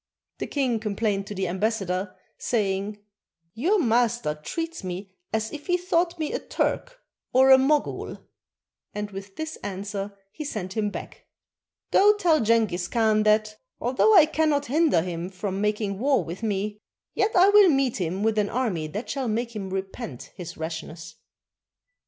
The 0.39 0.47
king 0.47 0.79
complained 0.79 1.27
to 1.27 1.35
the 1.35 1.47
ambassador, 1.47 2.15
saying, 2.39 3.03
"Your 3.53 3.79
master 3.79 4.33
treats 4.33 4.83
me 4.83 5.13
as 5.31 5.53
if 5.53 5.67
he 5.67 5.77
thought 5.77 6.17
me 6.17 6.33
a 6.33 6.39
Turk 6.39 6.99
or 7.33 7.51
a 7.51 7.57
Mogul," 7.59 8.17
and 8.95 9.11
with 9.11 9.35
this 9.35 9.57
answer 9.57 10.17
he 10.31 10.43
sent 10.43 10.75
him 10.75 10.89
back, 10.89 11.27
"Go 11.91 12.15
tell 12.17 12.39
Jenghiz 12.41 12.87
Khan 12.87 13.21
that, 13.21 13.55
although 13.79 14.15
I 14.17 14.25
cannot 14.25 14.65
hinder 14.65 15.03
him 15.03 15.29
from 15.29 15.61
making 15.61 15.99
war 15.99 16.23
with 16.23 16.41
me, 16.41 16.79
yet 17.13 17.35
I 17.35 17.49
will 17.49 17.69
meet 17.69 17.97
him 17.97 18.23
with 18.23 18.39
an 18.39 18.49
army 18.49 18.87
that 18.87 19.07
shall 19.07 19.27
make 19.27 19.55
him 19.55 19.69
repent 19.69 20.31
his 20.35 20.57
rashness." 20.57 21.17